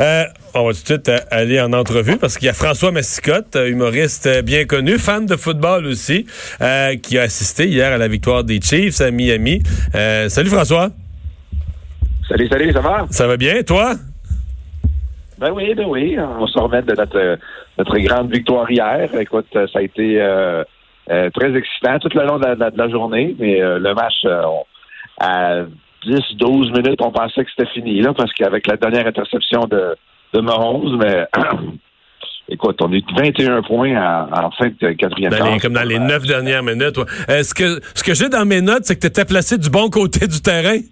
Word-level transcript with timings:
Euh, 0.00 0.24
on 0.54 0.64
va 0.64 0.72
tout 0.72 0.80
de 0.80 0.86
suite 0.86 1.08
euh, 1.08 1.18
aller 1.30 1.60
en 1.60 1.72
entrevue 1.72 2.16
parce 2.16 2.36
qu'il 2.36 2.46
y 2.46 2.50
a 2.50 2.52
François 2.52 2.90
Massicotte, 2.90 3.56
euh, 3.56 3.68
humoriste 3.68 4.42
bien 4.42 4.64
connu, 4.64 4.98
fan 4.98 5.26
de 5.26 5.36
football 5.36 5.86
aussi, 5.86 6.26
qui 7.02 7.18
a 7.18 7.22
assisté 7.22 7.66
hier 7.66 7.92
à 7.92 7.98
la 7.98 8.08
victoire 8.08 8.44
des 8.44 8.60
Chiefs 8.60 9.00
à 9.00 9.10
Miami. 9.10 9.62
salut 10.28 10.50
François. 10.50 10.88
Salut, 12.28 12.48
salut, 12.48 12.72
ça 12.72 12.80
va? 12.80 13.06
Ça 13.10 13.26
va 13.26 13.36
bien, 13.36 13.62
toi? 13.62 13.92
Ben 15.38 15.50
oui, 15.52 15.74
ben 15.74 15.86
oui. 15.86 16.16
On 16.18 16.46
se 16.46 16.58
remet 16.58 16.82
de 16.82 16.94
notre, 16.94 17.38
notre 17.76 17.98
grande 17.98 18.32
victoire 18.32 18.70
hier. 18.70 19.08
Écoute, 19.18 19.46
ça 19.52 19.78
a 19.78 19.82
été 19.82 20.18
très 21.06 21.56
excitant 21.56 21.98
tout 21.98 22.08
le 22.14 22.24
long 22.24 22.38
de 22.38 22.78
la, 22.78 22.88
journée, 22.88 23.36
mais 23.38 23.60
le 23.60 23.94
match, 23.94 24.24
à 25.20 25.64
10, 26.04 26.36
12 26.36 26.72
minutes, 26.72 27.00
on 27.00 27.10
pensait 27.10 27.44
que 27.44 27.50
c'était 27.56 27.70
fini, 27.70 28.00
là, 28.00 28.12
parce 28.14 28.32
qu'avec 28.32 28.66
la 28.66 28.76
dernière 28.76 29.06
interception 29.06 29.60
de, 29.70 29.96
de 30.32 30.40
Mahomes, 30.40 30.98
mais 30.98 31.26
écoute, 32.48 32.76
on 32.80 32.92
est 32.92 33.04
21 33.16 33.62
points 33.62 33.96
en, 33.96 34.50
fin 34.52 34.68
de 34.68 34.92
quatrième 34.92 35.32
temps. 35.32 35.58
Comme 35.60 35.74
dans 35.74 35.88
les 35.88 35.98
neuf 35.98 36.26
dernières 36.26 36.62
minutes. 36.62 36.98
Est-ce 37.28 37.54
que 37.54 37.80
ce 37.94 38.02
que 38.02 38.14
j'ai 38.14 38.28
dans 38.28 38.44
mes 38.44 38.60
notes, 38.60 38.84
c'est 38.84 38.96
que 38.96 39.00
tu 39.00 39.06
étais 39.06 39.24
placé 39.24 39.58
du 39.58 39.70
bon 39.70 39.88
côté 39.90 40.26
du 40.26 40.40
terrain? 40.40 40.78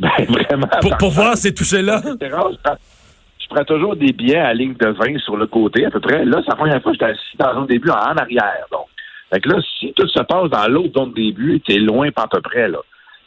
Ben, 0.00 0.10
vraiment. 0.28 0.68
Pour, 0.96 1.10
voir 1.10 1.36
ces 1.36 1.52
touchés-là? 1.52 2.00
Je 2.04 3.48
prends 3.50 3.64
toujours 3.64 3.96
des 3.96 4.12
billets 4.12 4.38
à 4.38 4.54
ligne 4.54 4.74
de 4.74 4.86
20 4.90 5.18
sur 5.18 5.36
le 5.36 5.48
côté, 5.48 5.86
à 5.86 5.90
peu 5.90 5.98
près. 5.98 6.24
Là, 6.24 6.40
c'est 6.44 6.50
la 6.50 6.54
première 6.54 6.80
fois 6.80 6.92
que 6.92 6.98
j'étais 7.00 7.10
assis 7.10 7.36
dans 7.36 7.62
un 7.62 7.64
début 7.64 7.90
en 7.90 8.14
arrière. 8.14 8.64
Donc. 8.70 8.86
Fait 9.32 9.40
que 9.40 9.48
là, 9.48 9.56
si 9.80 9.92
tout 9.94 10.06
se 10.06 10.20
passe 10.20 10.50
dans 10.50 10.68
l'autre 10.68 11.00
zone 11.00 11.10
de 11.10 11.16
début, 11.16 11.60
t'es 11.66 11.78
loin 11.78 12.12
pas 12.12 12.22
à 12.22 12.28
peu 12.28 12.40
près, 12.40 12.68
là 12.68 12.78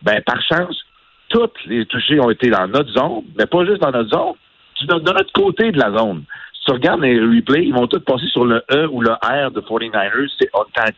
ben 0.04 0.22
par 0.26 0.42
chance, 0.44 0.78
toutes 1.30 1.58
les 1.66 1.86
touchés 1.86 2.20
ont 2.20 2.30
été 2.30 2.50
dans 2.50 2.68
notre 2.68 2.92
zone, 2.92 3.24
mais 3.38 3.46
pas 3.46 3.66
juste 3.66 3.82
dans 3.82 3.92
notre 3.92 4.10
zone, 4.10 4.34
de 4.88 5.14
notre 5.14 5.32
côté 5.34 5.72
de 5.72 5.80
la 5.80 5.92
zone. 5.98 6.24
Si 6.54 6.66
tu 6.66 6.72
regardes 6.72 7.02
les 7.02 7.20
replays, 7.20 7.66
ils 7.66 7.74
vont 7.74 7.88
tous 7.88 8.00
passer 8.00 8.28
sur 8.28 8.46
le 8.46 8.64
E 8.72 8.88
ou 8.92 9.02
le 9.02 9.12
R 9.12 9.52
de 9.52 9.62
49ers. 9.62 10.30
C'est 10.40 10.50
on 10.54 10.64
15 10.74 10.90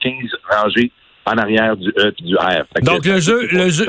rangées 0.50 0.92
en 1.25 1.38
arrière 1.38 1.77
du 1.77 1.89
E 1.89 2.14
et 2.19 2.23
du 2.23 2.36
R. 2.36 2.66
Donc 2.81 3.05
le 3.05 3.19
jeu, 3.19 3.47
le 3.50 3.69
jeu, 3.69 3.88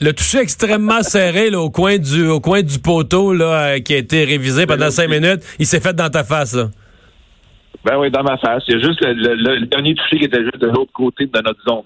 le, 0.00 0.12
toucher 0.12 0.38
extrêmement 0.38 1.02
serré 1.02 1.50
là, 1.50 1.60
au 1.60 1.70
coin 1.70 1.98
du 1.98 2.28
au 2.28 2.40
coin 2.40 2.62
du 2.62 2.78
poteau 2.78 3.32
là, 3.32 3.44
euh, 3.44 3.78
qui 3.80 3.94
a 3.94 3.98
été 3.98 4.24
révisé 4.24 4.66
pendant 4.66 4.90
cinq 4.90 5.08
minutes, 5.10 5.42
il 5.58 5.66
s'est 5.66 5.80
fait 5.80 5.94
dans 5.94 6.10
ta 6.10 6.22
face 6.22 6.54
là. 6.54 6.68
Ben 7.84 7.96
oui, 7.98 8.10
dans 8.10 8.22
ma 8.22 8.36
face. 8.36 8.62
Il 8.68 8.74
y 8.74 8.76
a 8.76 8.86
juste 8.86 9.00
le, 9.00 9.64
dernier 9.66 9.94
touché 9.94 10.18
qui 10.18 10.24
était 10.24 10.42
juste 10.42 10.58
de 10.58 10.66
l'autre 10.66 10.92
côté 10.92 11.26
de 11.26 11.40
notre 11.40 11.62
zone. 11.66 11.82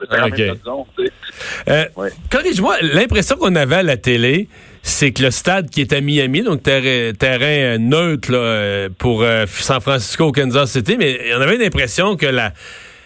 Euh, 1.69 1.85
corrige-moi, 2.31 2.77
l'impression 2.83 3.37
qu'on 3.37 3.55
avait 3.55 3.77
à 3.77 3.83
la 3.83 3.97
télé, 3.97 4.49
c'est 4.83 5.13
que 5.13 5.23
le 5.23 5.31
stade 5.31 5.71
qui 5.71 5.81
est 5.81 5.93
à 5.93 6.01
Miami, 6.01 6.43
donc 6.43 6.63
terrain, 6.63 7.13
terrain 7.13 7.79
neutre 7.79 8.31
euh, 8.33 8.89
pour 8.99 9.23
euh, 9.23 9.47
San 9.47 9.81
Francisco, 9.81 10.33
Kansas 10.33 10.73
City, 10.73 10.97
mais 10.99 11.21
on 11.37 11.41
avait 11.41 11.57
l'impression 11.57 12.17
que 12.17 12.27
la... 12.27 12.53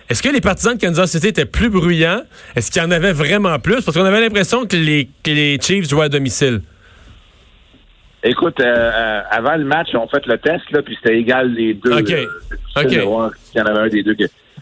Est-ce 0.09 0.22
que 0.22 0.31
les 0.31 0.41
partisans 0.41 0.75
de 0.75 0.81
Kansas 0.81 1.11
City 1.11 1.28
étaient 1.28 1.44
plus 1.44 1.69
bruyants? 1.69 2.22
Est-ce 2.56 2.70
qu'il 2.70 2.81
y 2.81 2.84
en 2.84 2.91
avait 2.91 3.12
vraiment 3.12 3.59
plus? 3.59 3.84
Parce 3.84 3.94
qu'on 3.94 4.06
avait 4.06 4.22
l'impression 4.22 4.64
que 4.64 4.77
les, 4.77 5.11
que 5.22 5.31
les 5.31 5.59
Chiefs 5.61 5.86
jouaient 5.91 6.06
à 6.06 6.09
domicile. 6.09 6.62
Écoute, 8.24 8.61
avant 8.61 9.56
le 9.56 9.64
match, 9.64 9.88
on 9.94 10.08
fait 10.08 10.27
le 10.27 10.38
test, 10.38 10.70
là, 10.72 10.83
puis 10.83 10.97
c'était 11.02 11.19
égal 11.19 11.52
les 11.52 11.74
deux. 11.74 11.92
OK. 11.92 12.12
OK. 12.77 12.92
Il 12.92 13.58
y 13.58 13.60
en 13.60 13.66
avait 13.66 13.80
un 13.80 13.88
des 13.88 14.02
deux 14.02 14.16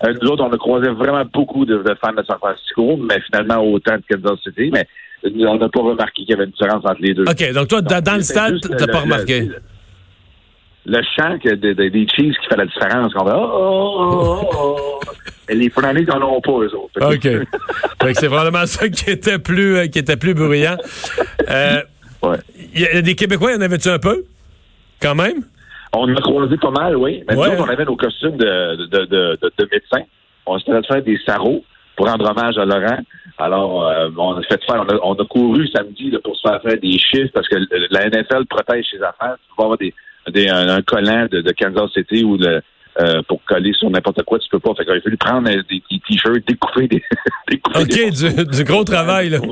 euh, 0.05 0.15
nous 0.21 0.29
autres, 0.29 0.45
on 0.45 0.53
a 0.53 0.59
croisé 0.59 0.89
vraiment 0.89 1.25
beaucoup 1.33 1.65
de, 1.65 1.83
fans 2.01 2.13
de 2.13 2.23
San 2.25 2.39
Francisco, 2.39 2.97
mais 2.97 3.21
finalement 3.21 3.61
autant 3.65 3.97
de 3.97 4.03
Kansas 4.09 4.39
City, 4.43 4.71
mais 4.73 4.87
on 5.25 5.57
n'a 5.57 5.69
pas 5.69 5.81
remarqué 5.81 6.23
qu'il 6.23 6.31
y 6.31 6.35
avait 6.35 6.45
une 6.45 6.51
différence 6.51 6.85
entre 6.85 7.01
les 7.01 7.15
deux. 7.15 7.25
OK, 7.25 7.53
donc 7.53 7.69
toi, 7.69 7.81
dans, 7.81 8.17
le 8.17 8.23
stade, 8.23 8.61
tu 8.61 8.69
n'as 8.69 8.87
pas 8.87 9.01
remarqué? 9.01 9.49
Le, 10.85 11.01
chant 11.17 11.37
des 11.43 12.07
Chiefs 12.15 12.37
qui 12.39 12.49
fait 12.49 12.57
la 12.57 12.67
différence. 12.67 13.13
On 13.17 13.25
va, 13.25 13.39
oh, 13.39 13.97
oh, 13.99 14.51
oh, 14.53 15.01
oh. 15.05 15.13
Et 15.49 15.55
les 15.55 15.71
Fernandés 15.71 16.05
n'en 16.05 16.37
ont 16.37 16.41
pas, 16.41 16.53
eux 16.53 16.75
autres. 16.75 17.15
OK. 17.15 18.13
c'est 18.15 18.27
vraiment 18.29 18.67
ça 18.67 18.89
qui 18.89 19.11
était 19.11 19.39
plus, 19.39 19.77
euh, 19.77 19.87
qui 19.87 19.99
était 19.99 20.17
plus 20.17 20.35
bruyant. 20.35 20.77
Euh, 21.49 21.83
ouais. 22.23 22.39
Il 22.77 22.83
y 22.83 22.87
a 22.87 23.03
des 23.03 23.15
Québécois, 23.15 23.53
y 23.53 23.57
en 23.57 23.63
avait-tu 23.63 23.89
un 23.89 23.99
peu? 23.99 24.25
Quand 25.01 25.15
même? 25.15 25.45
On 25.95 26.15
a 26.15 26.21
croisé 26.21 26.59
pas 26.59 26.71
mal, 26.71 26.97
oui. 26.97 27.25
Mais 27.27 27.35
nous, 27.35 27.41
on 27.41 27.69
avait 27.69 27.87
nos 27.87 27.97
costumes 27.97 28.37
de, 28.37 28.87
de, 28.87 29.05
de, 29.07 29.39
de, 29.41 29.69
médecins. 29.73 30.05
On 30.45 30.59
s'était 30.59 30.83
fait 30.87 31.01
des 31.01 31.19
sarraux 31.25 31.65
pour 31.97 32.07
rendre 32.07 32.31
hommage 32.31 32.59
à 32.59 32.67
Laurent. 32.67 32.99
Alors, 33.39 33.87
euh, 33.87 34.11
on 34.19 34.35
a 34.35 34.43
fait 34.43 34.63
faire, 34.65 34.85
on 35.03 35.15
a, 35.15 35.25
couru 35.25 35.67
samedi 35.69 36.15
pour 36.23 36.37
se 36.37 36.47
faire 36.47 36.61
faire 36.61 36.79
des 36.79 36.99
chiffres 36.99 37.31
parce 37.33 37.49
que 37.49 37.57
la 37.91 38.09
NFL 38.11 38.45
protège 38.47 38.85
ses 38.91 38.99
affaires. 39.03 39.37
Tu 39.49 39.57
peux 39.57 39.63
avoir 39.63 39.79
des, 39.79 39.95
des 40.29 40.49
un, 40.49 40.83
collant 40.83 41.27
de, 41.31 41.53
Kansas 41.53 41.91
City 41.93 42.25
ou 42.25 42.37
euh, 42.99 43.23
pour 43.29 43.43
coller 43.45 43.73
sur 43.75 43.91
n'importe 43.91 44.23
quoi, 44.25 44.39
tu 44.39 44.49
peux 44.51 44.59
pas. 44.59 44.75
Fait 44.75 44.85
qu'il 44.85 44.95
a 44.95 45.01
fallu 45.01 45.17
prendre 45.17 45.49
des, 45.49 45.83
t-shirts, 46.09 46.47
découper 46.47 46.89
des. 46.89 47.03
découper 47.49 47.81
OK, 47.81 48.11
du, 48.11 48.45
du, 48.45 48.65
gros 48.65 48.85
travail, 48.85 49.31
là. 49.31 49.39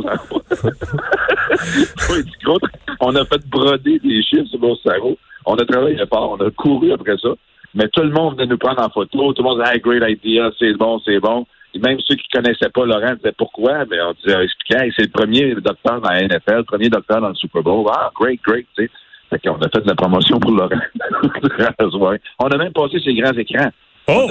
oui, 2.11 2.25
du 2.25 2.45
gros 2.45 2.59
On 3.07 3.15
a 3.17 3.25
fait 3.27 3.47
broder 3.51 3.99
des 3.99 4.23
chiffres 4.23 4.49
sur 4.49 4.59
nos 4.61 4.77
sarraux. 4.77 5.19
On 5.45 5.57
a 5.57 5.65
travaillé 5.67 5.99
fort, 6.07 6.39
on 6.41 6.47
a 6.47 6.51
couru 6.51 6.91
après 6.91 7.19
ça. 7.19 7.29
Mais 7.75 7.87
tout 7.89 8.03
le 8.03 8.11
monde 8.11 8.35
venait 8.35 8.47
nous 8.47 8.57
prendre 8.57 8.81
en 8.81 8.89
photo. 8.89 9.35
Tout 9.35 9.43
le 9.43 9.49
monde 9.49 9.61
disait, 9.61 9.75
hey, 9.75 9.81
great 9.81 10.03
idea, 10.25 10.51
c'est 10.59 10.73
bon, 10.73 10.99
c'est 11.05 11.21
bon. 11.21 11.47
Et 11.75 11.81
même 11.81 11.99
ceux 12.07 12.15
qui 12.15 12.27
connaissaient 12.33 12.71
pas 12.73 12.87
Laurent 12.87 13.15
disaient 13.17 13.35
pourquoi? 13.37 13.85
Mais 13.91 14.01
on 14.01 14.15
disait, 14.15 14.43
expliquait, 14.43 14.91
c'est 14.97 15.03
le 15.03 15.11
premier 15.11 15.55
docteur 15.57 16.01
dans 16.01 16.09
la 16.09 16.23
NFL, 16.23 16.57
le 16.59 16.63
premier 16.63 16.89
docteur 16.89 17.21
dans 17.21 17.29
le 17.29 17.35
Super 17.35 17.63
Bowl. 17.63 17.87
Ah, 17.93 18.11
great, 18.15 18.41
great, 18.43 18.67
tu 18.75 18.85
sais. 18.85 18.91
Fait 19.29 19.39
qu'on 19.41 19.57
a 19.57 19.69
fait 19.69 19.83
de 19.83 19.89
la 19.89 19.95
promotion 19.97 20.41
pour 20.41 20.53
Laurent. 20.53 20.71
on 22.39 22.47
a 22.47 22.57
même 22.57 22.73
passé 22.73 23.01
ses 23.05 23.15
grands 23.15 23.37
écrans. 23.37 23.71
Oh! 24.07 24.31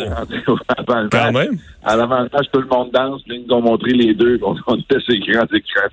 Quand 1.11 1.31
même. 1.31 1.59
À 1.83 1.95
l'avantage, 1.95 2.45
tout 2.51 2.61
le 2.61 2.67
monde 2.67 2.91
danse. 2.91 3.21
Ils 3.27 3.45
nous 3.47 3.55
ont 3.55 3.61
montré 3.61 3.91
les 3.91 4.13
deux. 4.15 4.39
On, 4.41 4.55
on 4.67 4.75
était 4.77 4.99
ces 5.07 5.19
grands 5.19 5.45
écrans. 5.53 5.89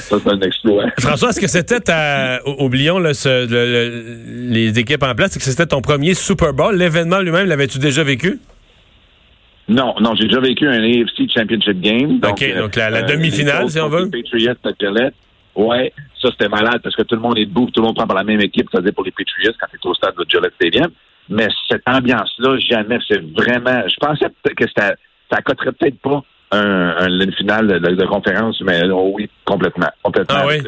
Ça, 0.00 0.16
c'est 0.22 0.30
un 0.30 0.40
exploit. 0.40 0.84
François, 1.00 1.30
est-ce 1.30 1.40
que 1.40 1.46
c'était 1.46 1.80
ta. 1.80 2.40
Oublions 2.58 2.98
les 2.98 4.78
équipes 4.78 5.02
en 5.02 5.14
place, 5.14 5.36
est-ce 5.36 5.44
que 5.44 5.50
c'était 5.50 5.66
ton 5.66 5.80
premier 5.80 6.14
Super 6.14 6.52
Bowl? 6.52 6.76
L'événement 6.76 7.20
lui-même, 7.20 7.46
l'avais-tu 7.46 7.78
déjà 7.78 8.02
vécu? 8.02 8.38
Non, 9.68 9.94
non, 10.00 10.14
j'ai 10.14 10.24
déjà 10.24 10.40
vécu 10.40 10.66
un 10.66 10.82
AFC 10.82 11.30
Championship 11.32 11.80
Game. 11.80 12.20
Donc, 12.20 12.32
OK, 12.32 12.56
donc 12.56 12.76
la, 12.76 12.90
euh, 12.90 13.02
demi-finale, 13.02 13.68
si 13.70 13.78
on 13.80 13.88
veut. 13.88 14.08
Patriots 14.10 14.54
de 14.64 15.12
Ouais, 15.54 15.92
ça 16.22 16.28
c'était 16.30 16.48
malade 16.48 16.80
parce 16.82 16.94
que 16.94 17.02
tout 17.02 17.16
le 17.16 17.20
monde 17.20 17.36
est 17.36 17.44
debout, 17.44 17.68
tout 17.70 17.80
le 17.80 17.86
monde 17.86 17.96
prend 17.96 18.06
par 18.06 18.16
la 18.16 18.24
même 18.24 18.40
équipe, 18.40 18.68
c'est-à-dire 18.70 18.94
pour 18.94 19.04
les 19.04 19.10
Patriots 19.10 19.52
quand 19.60 19.66
tu 19.70 19.76
es 19.76 19.90
au 19.90 19.94
stade 19.94 20.14
de 20.16 20.24
Gillette 20.28 20.54
Stadium. 20.54 20.90
Mais 21.28 21.48
cette 21.68 21.82
ambiance-là, 21.86 22.58
jamais, 22.58 22.98
c'est 23.06 23.20
vraiment. 23.20 23.82
Je 23.86 23.96
pensais 24.00 24.26
que 24.56 24.64
ça, 24.76 24.94
ça 25.30 25.42
coterait 25.42 25.72
peut-être 25.72 25.98
pas 26.00 26.22
un, 26.50 27.08
une 27.08 27.32
finale 27.32 27.66
de, 27.66 28.06
conférence, 28.06 28.60
mais 28.62 28.80
oh 28.90 29.12
oui, 29.14 29.28
complètement. 29.44 29.88
Complètement. 30.02 30.38
Ah 30.40 30.46
oui? 30.46 30.60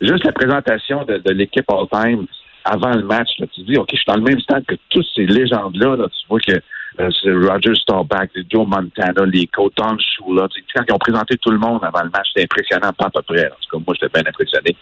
Juste 0.00 0.24
la 0.24 0.32
présentation 0.32 1.04
de, 1.04 1.30
l'équipe 1.32 1.66
all-time 1.68 2.26
avant 2.64 2.94
le 2.94 3.04
match, 3.04 3.28
là, 3.38 3.46
tu 3.52 3.62
dis, 3.62 3.76
OK, 3.76 3.88
je 3.92 3.96
suis 3.96 4.04
dans 4.06 4.16
le 4.16 4.22
même 4.22 4.40
stade 4.40 4.64
que 4.66 4.74
tous 4.90 5.04
ces 5.14 5.26
légendes-là. 5.26 5.96
Là, 5.96 6.06
tu 6.08 6.26
vois 6.28 6.40
que 6.40 6.52
euh, 6.52 7.08
c'est 7.22 7.32
Roger 7.32 7.74
Staubach, 7.74 8.30
Joe 8.50 8.66
Montana, 8.66 9.24
les 9.26 9.46
coachs 9.46 9.72
Don 9.76 9.96
Shula. 9.98 10.46
Quand 10.74 10.84
ils 10.88 10.94
ont 10.94 10.98
présenté 10.98 11.36
tout 11.38 11.50
le 11.50 11.58
monde 11.58 11.80
avant 11.82 12.02
le 12.02 12.10
match, 12.10 12.28
c'était 12.28 12.44
impressionnant, 12.44 12.92
pas 12.92 13.06
à 13.06 13.10
peu 13.10 13.22
près. 13.22 13.46
En 13.46 13.56
tout 13.60 13.78
cas, 13.78 13.84
moi, 13.86 13.96
j'étais 13.98 14.20
bien 14.20 14.28
impressionné. 14.28 14.76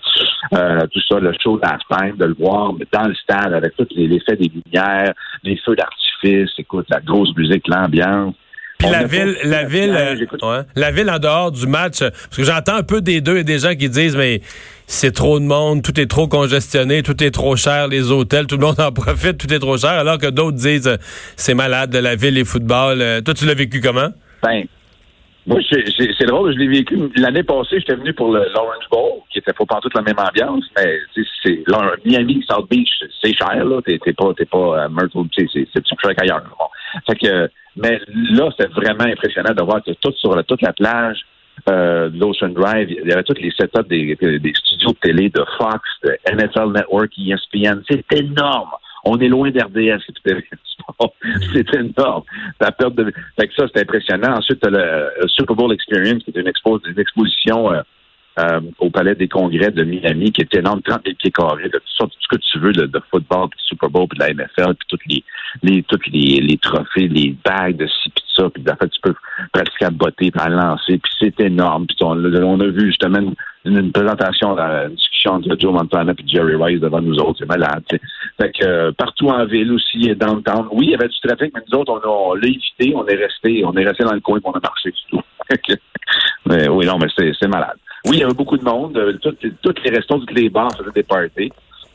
Euh, 0.54 0.86
tout 0.92 1.00
ça, 1.08 1.20
le 1.20 1.32
show 1.40 1.60
time, 1.90 2.16
de 2.16 2.24
le 2.24 2.34
voir 2.34 2.72
dans 2.92 3.08
le 3.08 3.14
stade 3.14 3.52
avec 3.52 3.76
tous 3.76 3.88
les 3.94 4.14
effets 4.16 4.36
des 4.36 4.50
lumières, 4.50 5.12
les 5.44 5.56
feux 5.58 5.76
d'artifice, 5.76 6.50
écoute, 6.58 6.86
la 6.90 7.00
grosse 7.00 7.34
musique, 7.36 7.66
l'ambiance. 7.68 8.34
Puis 8.78 8.88
la 8.90 9.04
ville, 9.04 9.36
la 9.42 9.64
ville, 9.64 9.96
euh, 9.96 10.62
la 10.76 10.90
ville 10.92 11.10
en 11.10 11.18
dehors 11.18 11.50
du 11.50 11.66
match, 11.66 11.98
parce 11.98 12.36
que 12.36 12.44
j'entends 12.44 12.76
un 12.76 12.84
peu 12.84 13.00
des 13.00 13.20
deux 13.20 13.38
et 13.38 13.44
des 13.44 13.58
gens 13.58 13.74
qui 13.74 13.88
disent, 13.88 14.16
mais 14.16 14.40
c'est 14.86 15.10
trop 15.10 15.40
de 15.40 15.44
monde, 15.44 15.82
tout 15.82 15.98
est 15.98 16.06
trop 16.06 16.28
congestionné, 16.28 17.02
tout 17.02 17.20
est 17.24 17.32
trop 17.32 17.56
cher, 17.56 17.88
les 17.88 18.12
hôtels, 18.12 18.46
tout 18.46 18.56
le 18.56 18.64
monde 18.64 18.78
en 18.78 18.92
profite, 18.92 19.36
tout 19.36 19.52
est 19.52 19.58
trop 19.58 19.76
cher, 19.76 19.90
alors 19.90 20.18
que 20.18 20.28
d'autres 20.28 20.56
disent, 20.56 20.96
c'est 21.34 21.54
malade 21.54 21.90
de 21.90 21.98
la 21.98 22.14
ville 22.14 22.38
et 22.38 22.44
football. 22.44 23.00
Euh, 23.00 23.20
toi, 23.20 23.34
tu 23.34 23.46
l'as 23.46 23.54
vécu 23.54 23.80
comment? 23.80 24.10
Ben, 24.44 24.62
moi, 25.48 25.58
c'est 25.68 26.26
drôle, 26.26 26.52
je 26.52 26.58
l'ai 26.58 26.68
vécu 26.68 26.96
l'année 27.16 27.42
passée, 27.42 27.80
j'étais 27.80 27.96
venu 27.96 28.12
pour 28.12 28.32
le 28.32 28.44
l'Orange 28.54 28.88
Bowl, 28.92 29.22
qui 29.32 29.40
était 29.40 29.54
pas 29.54 29.64
toute 29.82 29.94
la 29.94 30.02
même 30.02 30.18
ambiance, 30.18 30.64
mais 30.76 30.98
c'est 31.42 31.64
Miami, 32.04 32.44
South 32.48 32.68
Beach, 32.70 32.90
c'est 33.20 33.34
cher, 33.34 33.64
là. 33.64 33.80
T'es 33.84 33.98
pas, 33.98 34.34
t'es 34.36 34.44
pas 34.44 34.84
à 34.84 34.88
Myrtle, 34.88 35.26
c'est 35.36 35.46
plus 35.64 35.96
cher 36.00 36.14
qu'ailleurs. 36.14 36.44
Fait 37.06 37.16
que 37.16 37.50
mais 37.78 38.00
là, 38.30 38.50
c'était 38.56 38.72
vraiment 38.72 39.04
impressionnant 39.04 39.54
de 39.54 39.62
voir 39.62 39.82
que 39.82 39.92
tout 40.00 40.12
sur 40.16 40.44
toute 40.44 40.62
la 40.62 40.72
plage 40.72 41.24
euh, 41.68 42.08
de 42.08 42.18
l'Ocean 42.18 42.48
Drive, 42.48 42.90
il 42.90 43.08
y 43.08 43.12
avait 43.12 43.22
tous 43.22 43.34
les 43.40 43.50
setups 43.50 43.88
des, 43.88 44.16
des 44.16 44.52
studios 44.54 44.90
de 44.90 44.98
télé 45.00 45.30
de 45.30 45.44
Fox, 45.58 45.80
de 46.02 46.16
NFL 46.32 46.72
Network, 46.72 47.12
ESPN. 47.18 47.82
C'est 47.88 48.04
énorme. 48.12 48.70
On 49.04 49.18
est 49.18 49.28
loin 49.28 49.50
d'RDS. 49.50 50.02
C'est 51.52 51.74
énorme. 51.74 52.24
La 52.60 52.72
perte 52.72 52.94
de... 52.96 53.12
Fait 53.38 53.46
que 53.46 53.54
ça, 53.54 53.66
c'était 53.68 53.82
impressionnant. 53.82 54.36
Ensuite, 54.36 54.64
le, 54.64 55.10
Super 55.28 55.54
Bowl 55.54 55.72
Experience, 55.72 56.22
qui 56.24 56.30
est 56.30 56.40
une, 56.40 56.50
une 56.86 56.98
exposition 56.98 57.72
euh, 57.72 57.82
euh, 58.38 58.60
au 58.78 58.90
Palais 58.90 59.14
des 59.14 59.28
Congrès 59.28 59.70
de 59.70 59.82
Miami, 59.84 60.30
qui 60.32 60.42
est 60.42 60.54
énorme, 60.54 60.80
30 60.82 61.02
000 61.04 61.16
pieds 61.18 61.30
carrés, 61.30 61.68
de 61.68 61.78
tout, 61.78 62.08
ce 62.20 62.28
que 62.28 62.36
tu 62.36 62.58
veux, 62.58 62.72
de, 62.72 62.86
de 62.86 63.00
football, 63.10 63.48
puis 63.50 63.60
Super 63.64 63.90
Bowl, 63.90 64.06
puis 64.08 64.18
de 64.18 64.24
la 64.24 64.32
NFL, 64.32 64.74
puis 64.74 64.88
toutes 64.88 65.06
les, 65.06 65.24
les, 65.62 65.82
toutes 65.82 66.06
les, 66.08 66.40
les 66.40 66.56
trophées, 66.58 67.08
les 67.08 67.36
bagues 67.44 67.76
de 67.76 67.86
ci, 67.86 68.10
puis 68.10 68.24
ça, 68.36 68.48
puis 68.50 68.62
en 68.70 68.76
fait, 68.76 68.88
tu 68.88 69.00
peux 69.02 69.14
pratiquer 69.52 69.86
à 69.86 69.90
botter, 69.90 70.30
puis 70.30 70.40
à 70.40 70.48
lancer, 70.48 70.98
puis 70.98 71.12
c'est 71.18 71.40
énorme. 71.40 71.86
Puis 71.86 71.96
on, 72.02 72.16
on, 72.16 72.60
a 72.60 72.66
vu 72.66 72.86
justement 72.86 73.18
une, 73.64 73.78
une 73.78 73.92
présentation, 73.92 74.56
une 74.58 74.94
discussion 74.94 75.32
entre 75.32 75.56
Joe 75.58 75.72
Montana 75.72 76.12
et 76.12 76.28
Jerry 76.28 76.54
Rice 76.54 76.80
devant 76.80 77.00
nous 77.00 77.16
autres, 77.16 77.38
c'est 77.40 77.48
malade. 77.48 77.82
Fait 78.40 78.52
que 78.52 78.64
euh, 78.64 78.92
partout 78.92 79.28
en 79.28 79.44
ville 79.46 79.72
aussi, 79.72 80.14
dans 80.14 80.36
le 80.36 80.42
temps, 80.42 80.66
oui, 80.72 80.86
il 80.86 80.90
y 80.92 80.94
avait 80.94 81.08
du 81.08 81.18
trafic, 81.20 81.52
mais 81.54 81.62
nous 81.70 81.78
autres, 81.78 82.00
on, 82.06 82.34
l'a 82.34 82.46
évité, 82.46 82.92
on 82.94 83.06
est 83.06 83.16
resté, 83.16 83.64
on 83.64 83.74
est 83.74 83.84
resté 83.84 84.04
dans 84.04 84.14
le 84.14 84.20
coin, 84.20 84.38
puis 84.38 84.48
on 84.52 84.56
a 84.56 84.60
marché, 84.60 84.92
c'est 84.94 85.16
tout. 85.16 85.22
mais 86.46 86.68
oui, 86.68 86.86
non, 86.86 86.98
mais 86.98 87.08
c'est 87.16 87.48
malade. 87.48 87.76
Oui, 88.06 88.16
il 88.16 88.20
y 88.20 88.24
avait 88.24 88.34
beaucoup 88.34 88.56
de 88.56 88.64
monde. 88.64 88.96
Euh, 88.96 89.18
toutes, 89.20 89.44
toutes 89.62 89.84
les 89.84 89.90
restaurants, 89.90 90.20
toutes 90.20 90.38
les 90.38 90.48
bars 90.48 90.70
faisaient 90.76 90.90
des 90.94 91.02
parties. 91.02 91.52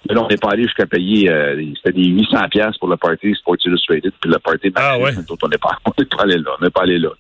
Mais 0.08 0.16
là, 0.16 0.24
on 0.24 0.28
n'est 0.28 0.38
pas 0.38 0.50
allé 0.50 0.64
jusqu'à 0.64 0.86
payer, 0.86 1.30
euh, 1.30 1.64
c'était 1.78 1.98
des 1.98 2.08
800 2.08 2.50
pièces 2.52 2.78
pour 2.78 2.90
le 2.90 2.98
party 2.98 3.34
Sports 3.36 3.56
Illustrated, 3.66 4.12
puis 4.20 4.30
le 4.30 4.38
party 4.40 4.72
ah, 4.76 5.00
ouais. 5.00 5.12
on 5.16 5.48
n'est 5.48 5.58
pas, 5.58 5.78
on 5.86 5.92
pas 5.92 6.24
allé 6.24 6.36
là. 6.38 6.52
On 6.60 6.64
n'est 6.64 6.72
pas 6.72 6.82
allé 6.82 7.00
là. 7.00 7.10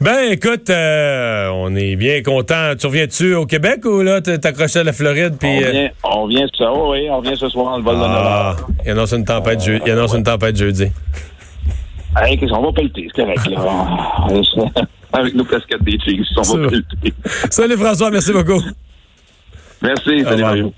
Ben, 0.00 0.32
écoute, 0.32 0.70
euh, 0.70 1.50
on 1.52 1.76
est 1.76 1.96
bien 1.96 2.22
content. 2.22 2.74
Tu 2.80 2.86
reviens-tu 2.86 3.34
au 3.34 3.44
Québec 3.44 3.84
ou 3.84 4.00
là, 4.00 4.22
t'accrochais 4.22 4.78
à 4.78 4.84
la 4.84 4.94
Floride? 4.94 5.34
On, 5.42 5.58
vient, 5.58 5.90
on 6.02 6.26
vient 6.26 6.46
ce 6.50 6.56
soir, 6.56 6.88
oui, 6.88 7.10
on 7.10 7.20
vient 7.20 7.36
ce 7.36 7.48
soir, 7.50 7.76
le 7.76 7.84
vol 7.84 7.96
ah, 7.98 8.56
de 8.56 8.84
Il 8.86 8.90
annonce 8.92 9.12
une 9.12 9.26
tempête, 9.26 9.62
je, 9.62 9.72
il 9.84 9.90
annonce 9.90 10.14
une 10.14 10.22
tempête 10.22 10.56
jeudi. 10.56 10.86
Hey, 12.16 12.38
qu'est-ce 12.38 12.52
qu'on 12.52 12.62
va 12.62 12.72
pelleter, 12.72 13.08
c'est 13.14 13.22
correct, 13.22 13.46
là. 13.48 14.26
avec 15.12 15.34
nos 15.34 15.44
casquettes 15.44 15.82
des 15.82 15.98
Chiefs. 15.98 16.26
On 16.36 16.42
va 16.42 16.68
Salut 17.50 17.76
François, 17.76 18.10
merci 18.10 18.32
beaucoup. 18.32 18.62
Merci, 19.82 20.22
salut 20.22 20.42
Mario. 20.42 20.72